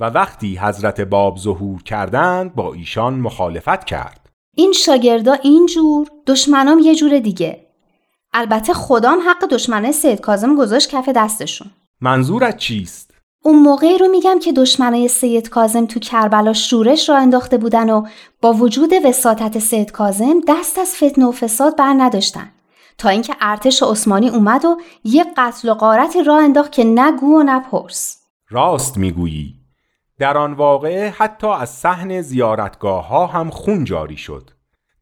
و 0.00 0.04
وقتی 0.04 0.56
حضرت 0.56 1.00
باب 1.00 1.38
ظهور 1.38 1.82
کردند 1.82 2.54
با 2.54 2.74
ایشان 2.74 3.14
مخالفت 3.14 3.84
کرد 3.84 4.28
این 4.56 4.72
شاگردا 4.72 5.32
اینجور 5.32 6.08
دشمنام 6.26 6.78
یه 6.78 6.94
جور 6.94 7.18
دیگه 7.18 7.66
البته 8.32 8.74
خدام 8.74 9.18
حق 9.28 9.48
دشمنه 9.50 9.92
سید 9.92 10.20
کازم 10.20 10.56
گذاشت 10.56 10.90
کف 10.90 11.08
دستشون 11.08 11.70
منظورت 12.00 12.56
چیست؟ 12.56 13.07
اون 13.48 13.62
موقعی 13.62 13.98
رو 13.98 14.08
میگم 14.08 14.38
که 14.38 14.52
دشمنای 14.52 15.08
سید 15.08 15.48
کازم 15.48 15.86
تو 15.86 16.00
کربلا 16.00 16.52
شورش 16.52 17.08
را 17.08 17.16
انداخته 17.16 17.58
بودن 17.58 17.90
و 17.90 18.06
با 18.40 18.52
وجود 18.52 18.92
وساطت 19.04 19.58
سید 19.58 19.92
کازم 19.92 20.40
دست 20.48 20.78
از 20.78 20.94
فتنه 20.96 21.26
و 21.26 21.32
فساد 21.32 21.76
بر 21.76 21.94
نداشتن. 21.98 22.50
تا 22.98 23.08
اینکه 23.08 23.34
ارتش 23.40 23.82
عثمانی 23.82 24.28
اومد 24.28 24.64
و 24.64 24.76
یه 25.04 25.24
قتل 25.36 25.68
و 25.68 25.74
غارتی 25.74 26.22
راه 26.22 26.42
انداخت 26.42 26.72
که 26.72 26.84
نگو 26.84 27.26
و 27.26 27.42
نپرس 27.42 28.22
راست 28.50 28.98
می‌گویی. 28.98 29.54
در 30.18 30.38
آن 30.38 30.52
واقعه 30.52 31.10
حتی 31.10 31.46
از 31.46 31.70
صحن 31.70 32.20
زیارتگاه 32.20 33.08
ها 33.08 33.26
هم 33.26 33.50
خون 33.50 33.84
جاری 33.84 34.16
شد. 34.16 34.50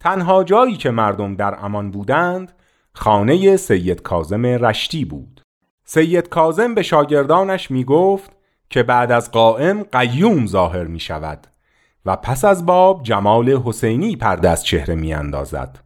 تنها 0.00 0.44
جایی 0.44 0.76
که 0.76 0.90
مردم 0.90 1.36
در 1.36 1.64
امان 1.64 1.90
بودند 1.90 2.52
خانه 2.92 3.56
سید 3.56 4.02
کازم 4.02 4.46
رشتی 4.46 5.04
بود. 5.04 5.40
سید 5.88 6.28
کازم 6.28 6.74
به 6.74 6.82
شاگردانش 6.82 7.70
می 7.70 7.84
گفت 7.84 8.35
که 8.70 8.82
بعد 8.82 9.12
از 9.12 9.30
قائم 9.30 9.82
قیوم 9.82 10.46
ظاهر 10.46 10.84
می 10.84 11.00
شود 11.00 11.46
و 12.06 12.16
پس 12.16 12.44
از 12.44 12.66
باب 12.66 13.02
جمال 13.02 13.48
حسینی 13.48 14.16
پرده 14.16 14.50
از 14.50 14.64
چهره 14.64 14.94
می 14.94 15.14
اندازد. 15.14 15.78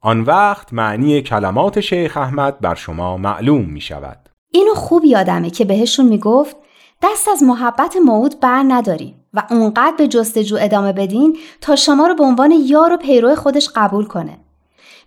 آن 0.00 0.20
وقت 0.20 0.72
معنی 0.72 1.22
کلمات 1.22 1.80
شیخ 1.80 2.16
احمد 2.16 2.60
بر 2.60 2.74
شما 2.74 3.16
معلوم 3.16 3.64
می 3.64 3.80
شود. 3.80 4.28
اینو 4.50 4.74
خوب 4.74 5.04
یادمه 5.04 5.50
که 5.50 5.64
بهشون 5.64 6.06
می 6.06 6.18
گفت 6.18 6.56
دست 7.02 7.28
از 7.28 7.42
محبت 7.42 7.96
موعود 7.96 8.40
بر 8.40 8.64
نداریم 8.68 9.24
و 9.34 9.42
اونقدر 9.50 9.94
به 9.98 10.08
جستجو 10.08 10.56
ادامه 10.60 10.92
بدین 10.92 11.38
تا 11.60 11.76
شما 11.76 12.06
رو 12.06 12.14
به 12.14 12.24
عنوان 12.24 12.54
یار 12.66 12.92
و 12.92 12.96
پیرو 12.96 13.34
خودش 13.34 13.70
قبول 13.74 14.04
کنه. 14.04 14.38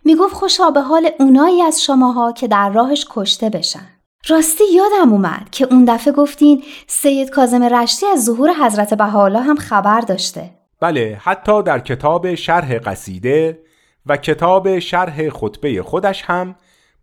می‌گفت 0.06 0.34
خوشا 0.34 0.72
به 0.72 0.82
حال 0.82 1.10
اونایی 1.20 1.62
از 1.62 1.84
شماها 1.84 2.32
که 2.32 2.48
در 2.48 2.70
راهش 2.70 3.08
کشته 3.10 3.50
بشن. 3.50 3.99
راستی 4.30 4.64
یادم 4.74 5.14
اومد 5.14 5.48
که 5.52 5.68
اون 5.72 5.86
دفعه 5.86 6.14
گفتین 6.14 6.64
سید 6.88 7.30
کازم 7.30 7.64
رشتی 7.64 8.06
از 8.06 8.26
ظهور 8.26 8.50
حضرت 8.66 8.94
بهاءالله 8.94 9.42
هم 9.42 9.56
خبر 9.56 10.02
داشته. 10.02 10.50
بله 10.80 11.18
حتی 11.22 11.64
در 11.64 11.80
کتاب 11.80 12.36
شرح 12.36 12.78
قصیده 12.78 13.60
و 14.06 14.18
کتاب 14.18 14.80
شرح 14.80 15.30
خطبه 15.30 15.84
خودش 15.84 16.24
هم 16.26 16.56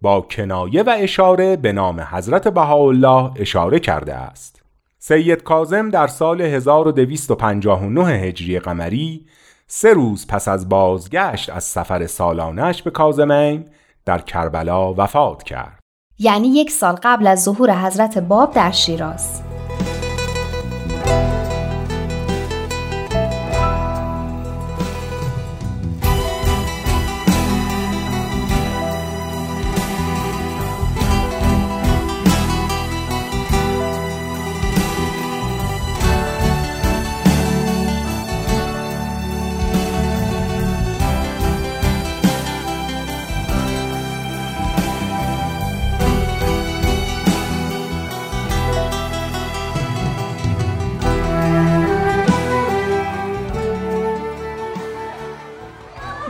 با 0.03 0.21
کنایه 0.21 0.83
و 0.83 0.95
اشاره 0.99 1.57
به 1.57 1.73
نام 1.73 2.01
حضرت 2.01 2.49
بهاءالله 2.49 3.31
اشاره 3.37 3.79
کرده 3.79 4.15
است. 4.15 4.63
سید 4.99 5.43
کازم 5.43 5.91
در 5.91 6.07
سال 6.07 6.41
1259 6.41 8.07
هجری 8.07 8.59
قمری 8.59 9.27
سه 9.67 9.93
روز 9.93 10.27
پس 10.27 10.49
از 10.49 10.69
بازگشت 10.69 11.51
از 11.51 11.65
سفر 11.65 12.07
سالانش 12.07 12.83
به 12.83 12.91
کازمین 12.91 13.65
در 14.05 14.19
کربلا 14.19 14.95
وفات 14.95 15.43
کرد. 15.43 15.86
یعنی 16.19 16.49
یک 16.49 16.71
سال 16.71 16.95
قبل 17.03 17.27
از 17.27 17.45
ظهور 17.45 17.87
حضرت 17.87 18.19
باب 18.19 18.55
در 18.55 18.71
شیراز. 18.71 19.46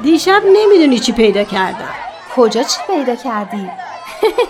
دیشب 0.03 0.43
نمی‌دونی 0.47 0.99
چی 0.99 1.13
پیدا 1.13 1.45
کردم 1.45 1.95
کجا 2.37 2.63
چی 2.63 2.79
پیدا 2.87 3.15
کردی؟ 3.15 3.71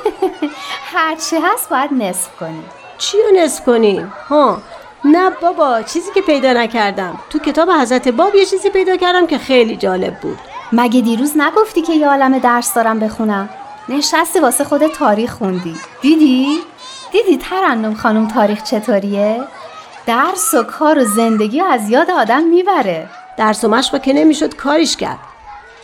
هرچی 0.95 1.37
هست 1.37 1.69
باید 1.69 1.93
نصف 1.93 2.37
کنی 2.41 2.63
چی 2.99 3.19
رو 3.23 3.43
نصف 3.43 3.65
کنیم؟ 3.65 4.13
ها 4.29 4.63
نه 5.05 5.31
بابا 5.31 5.83
چیزی 5.83 6.11
که 6.15 6.21
پیدا 6.21 6.53
نکردم 6.53 7.19
تو 7.31 7.39
کتاب 7.39 7.71
حضرت 7.71 8.09
باب 8.09 8.35
یه 8.35 8.45
چیزی 8.45 8.71
پیدا 8.71 8.97
کردم 8.97 9.27
که 9.27 9.39
خیلی 9.39 9.77
جالب 9.77 10.21
بود 10.21 10.39
مگه 10.73 11.01
دیروز 11.01 11.33
نگفتی 11.37 11.83
که 11.83 11.93
یه 11.93 12.09
عالم 12.09 12.39
درس 12.39 12.75
دارم 12.75 12.99
بخونم؟ 12.99 13.49
نشستی 13.89 14.41
واسه 14.41 14.65
خود 14.65 14.87
تاریخ 14.87 15.33
خوندی 15.33 15.77
دیدی؟ 16.03 16.61
دیدی 17.13 17.37
ترنم 17.37 17.95
خانم 17.95 18.29
تاریخ 18.29 18.63
چطوریه؟ 18.63 19.45
درس 20.07 20.55
و 20.55 20.63
کار 20.63 20.99
و 20.99 21.05
زندگی 21.05 21.61
و 21.61 21.65
از 21.65 21.91
یاد 21.91 22.11
آدم 22.11 22.45
می‌بره 22.45 23.09
درس 23.37 23.65
و 23.65 23.69
مشق 23.69 24.03
که 24.03 24.13
نمی‌شد 24.13 24.55
کاریش 24.55 24.97
کرد 24.97 25.19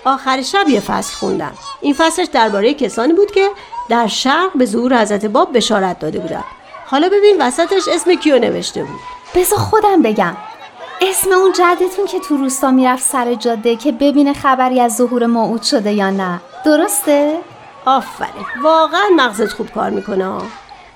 آخر 0.04 0.42
شب 0.42 0.68
یه 0.68 0.80
فصل 0.80 1.16
خوندم. 1.16 1.52
این 1.80 1.94
فصلش 1.94 2.26
درباره 2.32 2.75
کسانی 2.75 3.12
بود 3.12 3.30
که 3.30 3.49
در 3.88 4.06
شرق 4.06 4.50
به 4.54 4.66
ظهور 4.66 5.02
حضرت 5.02 5.26
باب 5.26 5.56
بشارت 5.56 5.99
داده 5.99 6.18
بودن 6.18 6.44
حالا 6.87 7.09
ببین 7.09 7.37
وسطش 7.40 7.88
اسم 7.88 8.14
کیو 8.14 8.38
نوشته 8.38 8.85
بود. 8.85 9.00
بذار 9.35 9.59
خودم 9.59 10.02
بگم. 10.02 10.37
اسم 11.00 11.32
اون 11.32 11.52
جدتون 11.52 12.06
که 12.06 12.18
تو 12.21 12.37
روستا 12.37 12.71
می‌رفت 12.71 13.02
سر 13.02 13.35
جاده 13.35 13.76
که 13.76 13.92
ببینه 13.92 14.32
خبری 14.32 14.80
از 14.80 14.97
ظهور 14.97 15.26
موعود 15.26 15.62
شده 15.62 15.92
یا 15.92 16.11
نه. 16.11 16.40
درسته؟ 16.64 17.38
آفرین. 17.85 18.47
واقعا 18.62 19.04
مغزت 19.16 19.52
خوب 19.52 19.71
کار 19.71 19.90
می‌کنه 19.90 20.38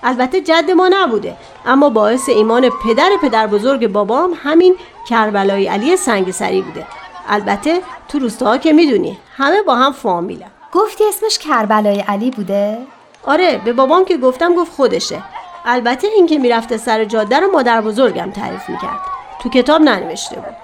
البته 0.03 0.41
جد 0.41 0.71
ما 0.71 0.89
نبوده 0.89 1.37
اما 1.67 1.89
باعث 1.91 2.29
ایمان 2.29 2.71
پدر 2.71 3.11
پدر 3.23 3.47
بزرگ 3.47 3.87
بابام 3.87 4.31
همین 4.43 4.77
کربلای 5.09 5.67
علی 5.67 5.97
سنگ 5.97 6.25
بوده. 6.65 6.87
البته 7.29 7.81
تو 8.09 8.19
روستاها 8.19 8.59
که 8.59 8.73
می‌دونی 8.73 9.19
همه 9.37 9.63
با 9.63 9.75
هم 9.75 9.93
فامیلن. 9.93 10.51
گفتی 10.73 11.05
اسمش 11.09 11.39
کربلای 11.39 12.01
علی 12.01 12.31
بوده؟ 12.31 12.79
آره 13.25 13.61
به 13.65 13.73
بابام 13.73 14.05
که 14.05 14.17
گفتم 14.17 14.55
گفت 14.55 14.73
خودشه. 14.73 15.23
البته 15.65 16.07
این 16.07 16.27
که 16.27 16.39
می‌رفته 16.39 16.77
سر 16.77 17.05
جاده 17.05 17.41
رو 17.41 17.53
مادر 17.53 17.81
بزرگم 17.81 18.31
تعریف 18.31 18.69
می‌کرد. 18.69 19.01
تو 19.43 19.49
کتاب 19.49 19.83
ننوشته 19.83 20.37
بود. 20.37 20.57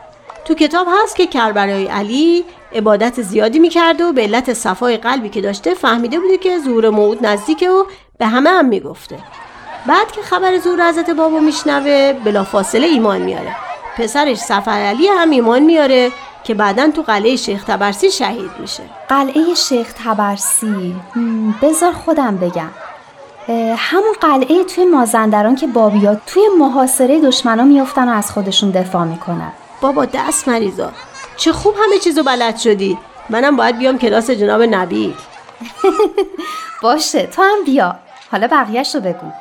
تو 0.45 0.55
کتاب 0.55 0.87
هست 1.03 1.17
که 1.17 1.27
کربلای 1.27 1.87
علی 1.87 2.45
عبادت 2.75 3.23
زیادی 3.23 3.59
می‌کرده 3.59 4.05
و 4.05 4.13
به 4.13 4.23
علت 4.23 4.53
صفای 4.53 4.97
قلبی 4.97 5.29
که 5.29 5.41
داشته 5.41 5.75
فهمیده 5.75 6.21
بوده 6.21 6.39
که 6.39 6.59
زور 6.59 6.91
موعود 6.91 7.27
نزدیکه 7.27 7.71
و 7.71 7.85
به 8.19 8.27
همه 8.27 8.51
هم 8.51 8.65
می‌گفته. 8.65 9.19
بعد 9.87 10.13
که 10.13 10.23
خبر 10.23 10.59
زور 10.59 10.89
حضرت 10.89 11.11
بابا 11.11 11.39
میشنوه 11.39 12.13
بلافاصله 12.13 12.87
ایمان 12.87 13.21
میاره. 13.21 13.57
پسرش 13.99 14.39
سفر 14.39 14.71
علی 14.71 15.09
هم 15.09 15.31
ایمان 15.31 15.63
میاره. 15.63 16.11
که 16.45 16.55
بعدا 16.55 16.91
تو 16.91 17.03
قلعه 17.03 17.37
شیخ 17.37 17.65
تبرسی 17.65 18.11
شهید 18.11 18.51
میشه. 18.59 18.83
قلعه 19.09 19.55
شیخ 19.55 19.93
تبرسی؟ 20.05 20.97
بذار 21.63 21.93
خودم 21.93 22.37
بگم. 22.37 22.71
همون 23.77 24.13
قلعه 24.21 24.65
توی 24.65 24.85
مازندران 24.85 25.57
که 25.57 25.67
بابیات 25.67 26.21
توی 26.27 26.43
محاصره 26.59 27.21
دشمنا 27.21 27.65
میفتن 27.65 28.09
و 28.09 28.13
از 28.13 28.31
خودشون 28.31 28.71
دفاع 28.71 29.05
می‌کنن. 29.05 29.53
بابا 29.81 30.05
دست 30.05 30.49
مریضا 30.49 30.93
چه 31.37 31.53
خوب 31.53 31.75
همه 31.87 31.99
چیزو 31.99 32.23
بلد 32.23 32.57
شدی. 32.57 32.99
منم 33.31 33.57
باید 33.57 33.79
بیام 33.79 33.99
کلاس 33.99 34.31
جناب 34.31 34.63
نبی 34.63 35.15
باشه 36.83 37.27
تو 37.27 37.43
هم 37.43 37.65
بیا. 37.67 37.95
حالا 38.33 38.47
بقیهش 38.47 38.95
رو 38.95 39.01
بگو. 39.01 39.33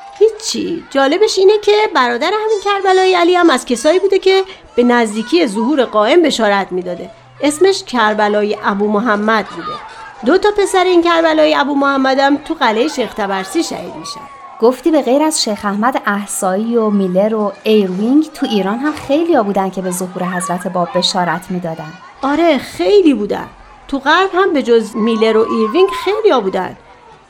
هیچی 0.42 0.84
جالبش 0.90 1.40
اینه 1.40 1.54
که 1.62 1.72
برادر 1.96 2.32
همین 2.46 2.60
کربلای 2.64 3.16
علی 3.16 3.36
هم 3.36 3.50
از 3.50 3.66
کسایی 3.66 4.00
بوده 4.00 4.20
که 4.20 4.44
به 4.76 4.84
نزدیکی 4.84 5.48
ظهور 5.48 5.86
قائم 5.86 6.22
بشارت 6.22 6.72
می‌داده. 6.72 7.10
اسمش 7.42 7.84
کربلای 7.84 8.58
ابو 8.64 8.88
محمد 8.88 9.46
بوده. 9.46 9.78
دو 10.26 10.38
تا 10.38 10.50
پسر 10.58 10.84
این 10.84 11.04
کربلای 11.04 11.56
ابو 11.56 11.76
محمد 11.76 12.20
هم 12.20 12.38
تو 12.38 12.54
قلعه 12.54 12.88
شیخ 12.88 13.14
طبرسی 13.14 13.64
شهید 13.64 13.96
میشن. 13.96 14.22
گفتی 14.62 14.92
به 14.92 15.02
غیر 15.02 15.24
از 15.24 15.44
شیخ 15.44 15.66
احمد 15.66 16.02
احسایی 16.06 16.78
و 16.78 16.90
میلر 16.90 17.36
و 17.36 17.54
ایروینگ 17.64 18.30
تو 18.34 18.46
ایران 18.46 18.80
هم 18.80 18.94
خیلی 18.94 19.34
ها 19.34 19.44
بودن 19.44 19.70
که 19.70 19.82
به 19.82 19.92
ظهور 19.92 20.24
حضرت 20.24 20.68
باب 20.68 20.90
بشارت 20.96 21.46
می‌دادن. 21.50 21.94
آره 22.22 22.58
خیلی 22.58 23.14
بودن. 23.14 23.48
تو 23.88 24.00
غرب 24.00 24.30
هم 24.34 24.54
به 24.54 24.64
جز 24.64 24.96
میلر 24.96 25.38
و 25.38 25.52
ایروینگ 25.52 25.90
خیلی 26.06 26.30
ها 26.30 26.42
بودن. 26.42 26.78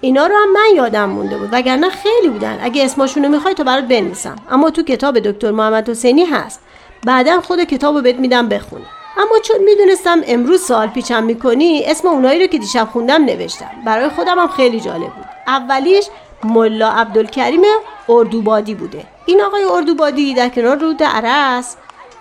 اینا 0.02 0.28
رو 0.28 0.36
هم 0.36 0.54
من 0.54 0.76
یادم 0.76 1.10
مونده 1.10 1.38
بود 1.38 1.50
وگرنه 1.52 1.90
خیلی 1.90 2.30
بودن. 2.30 2.60
اگه 2.62 2.86
اسمشونو 2.86 3.30
می‌خوای 3.30 3.54
تو 3.54 3.64
برات 3.64 3.84
بنویسم. 3.84 4.36
اما 4.52 4.70
تو 4.70 4.84
کتاب 4.84 5.20
دکتر 5.20 5.52
محمد 5.52 5.90
حسینی 5.90 6.26
هست. 6.26 6.60
بعدا 7.06 7.42
خود 7.42 7.64
کتاب 7.64 7.96
رو 7.96 8.02
بهت 8.02 8.16
میدم 8.16 8.50
بخون. 8.50 8.82
اما 9.18 9.40
چون 9.44 9.58
می‌دونستم 9.64 10.22
امروز 10.28 10.62
سوال 10.62 10.88
پیچم 10.88 11.24
می‌کنی 11.24 11.84
اسم 11.86 12.08
اونایی 12.08 12.40
رو 12.40 12.48
که 12.48 12.58
دیشب 12.58 12.88
خوندم 12.92 13.26
نوشتم. 13.26 13.72
برای 13.86 14.10
خودم 14.10 14.40
هم 14.40 14.48
خیلی 14.48 14.80
جالب 14.80 15.02
بود. 15.02 15.26
اولیش 15.48 16.06
ملا 16.44 16.90
عبدالکریم 16.90 17.62
اردوبادی 18.10 18.76
بوده. 18.76 19.04
این 19.26 19.42
آقای 19.42 19.64
اردوبادی 19.64 20.34
در 20.34 20.50
کنار 20.50 20.78
رود 20.78 21.04
ارس 21.04 21.76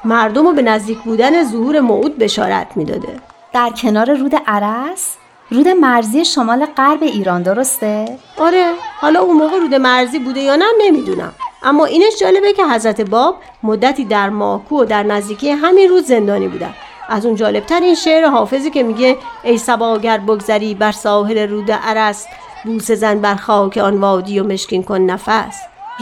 مردم 0.04 0.46
رو 0.46 0.52
به 0.52 0.62
نزدیک 0.62 0.98
بودن 0.98 1.44
ظهور 1.44 1.80
موعود 1.80 2.18
بشارت 2.18 2.66
می‌داده. 2.76 3.20
در 3.52 3.70
کنار 3.70 4.14
رود 4.14 4.32
عرس؟ 4.46 5.16
رود 5.50 5.68
مرزی 5.68 6.24
شمال 6.24 6.66
غرب 6.66 7.02
ایران 7.02 7.42
درسته؟ 7.42 8.18
آره 8.38 8.72
حالا 9.00 9.20
اون 9.20 9.36
موقع 9.36 9.58
رود 9.58 9.74
مرزی 9.74 10.18
بوده 10.18 10.40
یا 10.40 10.56
نه 10.56 10.64
نمی‌دونم 10.80 11.32
اما 11.62 11.84
اینش 11.84 12.18
جالبه 12.20 12.52
که 12.52 12.64
حضرت 12.64 13.00
باب 13.00 13.36
مدتی 13.62 14.04
در 14.04 14.28
ماکو 14.28 14.80
و 14.80 14.84
در 14.84 15.02
نزدیکی 15.02 15.50
همین 15.50 15.88
رود 15.88 16.04
زندانی 16.04 16.48
بودن 16.48 16.74
از 17.08 17.26
اون 17.26 17.34
جالبتر 17.34 17.80
این 17.80 17.94
شعر 17.94 18.24
حافظی 18.24 18.70
که 18.70 18.82
میگه 18.82 19.16
ای 19.42 19.58
سبا 19.58 19.94
اگر 19.94 20.18
بگذری 20.18 20.74
بر 20.74 20.92
ساحل 20.92 21.38
رود 21.38 21.70
عرس 21.70 22.26
بوس 22.64 22.90
زن 22.90 23.18
بر 23.18 23.34
خاک 23.34 23.76
آن 23.78 24.00
وادی 24.00 24.40
و 24.40 24.44
مشکین 24.44 24.82
کن 24.82 25.00
نفس 25.00 25.56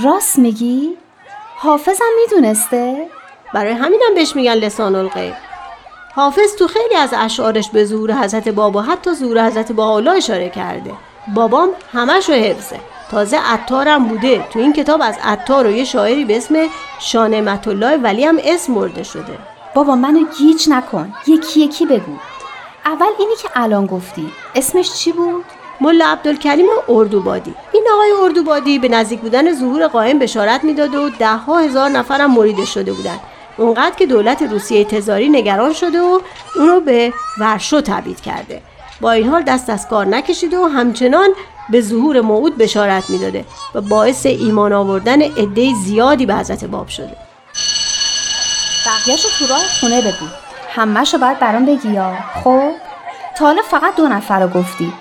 راست 0.04 0.38
میگی؟ 0.38 0.96
حافظم 1.56 2.04
می‌دونسته؟ 2.22 3.06
برای 3.54 3.72
همینم 3.72 4.14
بهش 4.14 4.36
میگن 4.36 4.54
لسان 4.54 4.94
الغیب 4.94 5.34
حافظ 6.18 6.56
تو 6.56 6.66
خیلی 6.66 6.96
از 6.96 7.14
اشعارش 7.16 7.70
به 7.70 7.84
ظهور 7.84 8.12
حضرت 8.12 8.48
بابا 8.48 8.82
حتی 8.82 9.14
ظهور 9.14 9.46
حضرت 9.46 9.72
بالا 9.72 10.12
اشاره 10.12 10.48
کرده. 10.48 10.92
بابام 11.34 11.68
همش 11.92 12.28
رو 12.28 12.34
حفظه. 12.34 12.80
تازه 13.10 13.38
عطارم 13.38 14.04
بوده. 14.04 14.46
تو 14.50 14.58
این 14.58 14.72
کتاب 14.72 15.02
از 15.02 15.18
عطار 15.24 15.66
و 15.66 15.70
یه 15.70 15.84
شاعری 15.84 16.24
به 16.24 16.36
اسم 16.36 16.54
شانمت 17.00 17.68
الله 17.68 17.96
ولی 17.96 18.24
هم 18.24 18.38
اسم 18.44 18.72
مرده 18.72 19.02
شده. 19.02 19.38
بابا 19.74 19.94
منو 19.94 20.24
گیج 20.38 20.68
نکن. 20.68 21.12
یکی 21.26 21.60
یکی 21.60 21.86
بگو. 21.86 22.16
اول 22.86 23.10
اینی 23.18 23.34
که 23.42 23.48
الان 23.54 23.86
گفتی. 23.86 24.32
اسمش 24.54 24.92
چی 24.94 25.12
بود؟ 25.12 25.44
ملا 25.80 26.06
عبدالکریم 26.06 26.66
اردوبادی. 26.88 27.54
این 27.72 27.84
آقای 27.92 28.10
اردوبادی 28.24 28.78
به 28.78 28.88
نزدیک 28.88 29.20
بودن 29.20 29.52
ظهور 29.52 29.86
قائم 29.86 30.18
بشارت 30.18 30.64
می‌داد 30.64 30.94
و 30.94 31.10
ده 31.10 31.36
ها 31.36 31.58
هزار 31.58 31.90
نفرم 31.90 32.34
مرید 32.34 32.64
شده 32.64 32.92
بودن. 32.92 33.18
اونقدر 33.58 33.96
که 33.96 34.06
دولت 34.06 34.42
روسیه 34.42 34.84
تزاری 34.84 35.28
نگران 35.28 35.72
شده 35.72 36.00
و 36.00 36.20
اونو 36.56 36.80
به 36.80 37.12
ورشو 37.38 37.80
تبعید 37.80 38.20
کرده. 38.20 38.62
با 39.00 39.12
این 39.12 39.28
حال 39.28 39.42
دست 39.42 39.70
از 39.70 39.88
کار 39.88 40.06
نکشیده 40.06 40.58
و 40.58 40.64
همچنان 40.64 41.28
به 41.70 41.80
ظهور 41.80 42.20
موعود 42.20 42.58
بشارت 42.58 43.10
می‌داده 43.10 43.44
و 43.74 43.80
باعث 43.80 44.26
ایمان 44.26 44.72
آوردن 44.72 45.22
عده 45.22 45.74
زیادی 45.84 46.26
به 46.26 46.34
حضرت 46.34 46.64
باب 46.64 46.88
شده. 46.88 47.16
بقیهشو 48.86 49.28
تو 49.38 49.46
راه 49.46 49.62
خونه 49.80 50.00
بگو. 50.00 50.26
همهشو 50.74 51.18
باید 51.18 51.38
برام 51.38 51.66
بگی 51.66 51.88
یا. 51.88 52.16
خب؟ 52.44 52.70
تا 53.38 53.46
حالا 53.46 53.62
فقط 53.62 53.96
دو 53.96 54.08
نفر 54.08 54.40
رو 54.40 54.48
گفتی. 54.48 54.92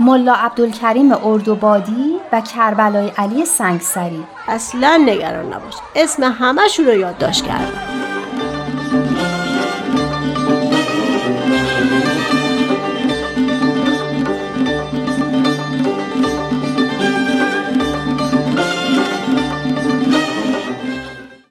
ملا 0.00 0.34
عبدالکریم 0.34 1.12
اردوبادی 1.24 2.16
و 2.32 2.40
کربلای 2.40 3.12
علی 3.18 3.44
سنگسری. 3.44 4.24
اصلا 4.48 4.96
نگران 5.06 5.46
نباش. 5.46 5.74
اسم 5.94 6.22
همشون 6.22 6.86
رو 6.86 6.94
یادداشت 6.94 7.44
کردم. 7.44 8.05